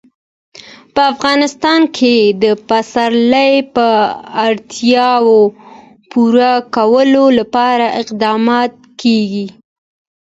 په 0.93 1.01
افغانستان 1.13 1.81
کې 1.97 2.15
د 2.43 2.45
پسرلی 2.67 3.53
د 3.75 3.79
اړتیاوو 4.47 5.39
پوره 6.11 6.53
کولو 6.75 7.25
لپاره 7.39 7.85
اقدامات 8.01 8.71
کېږي. 9.01 9.47